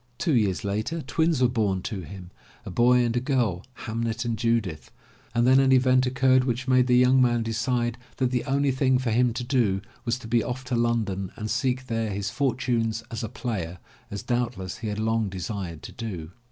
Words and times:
Two 0.17 0.33
years 0.33 0.63
later 0.63 1.03
twins 1.03 1.43
were 1.43 1.47
bom 1.47 1.83
to 1.83 2.01
him, 2.01 2.31
a 2.65 2.71
boy 2.71 3.03
and 3.05 3.15
a 3.15 3.19
girl, 3.19 3.63
Hamnet 3.85 4.25
and 4.25 4.35
Judith, 4.35 4.89
and 5.35 5.45
then 5.45 5.59
an 5.59 5.71
event 5.71 6.07
occurred 6.07 6.43
which 6.43 6.67
made 6.67 6.87
the 6.87 6.97
young 6.97 7.21
man 7.21 7.43
decide 7.43 7.99
that 8.17 8.31
the 8.31 8.43
only 8.45 8.71
thing 8.71 8.97
for 8.97 9.11
him 9.11 9.31
to 9.33 9.43
do 9.43 9.79
was 10.03 10.17
to 10.17 10.27
be 10.27 10.41
off 10.43 10.63
to 10.63 10.75
London 10.75 11.31
and 11.35 11.51
seek 11.51 11.85
there 11.85 12.09
his 12.09 12.31
fortunes 12.31 13.03
as 13.11 13.23
a 13.23 13.29
player, 13.29 13.77
as 14.09 14.23
doubtless 14.23 14.77
he 14.79 14.87
had 14.87 14.97
long 14.97 15.29
desired 15.29 15.83
to 15.83 15.91
do. 15.91 16.31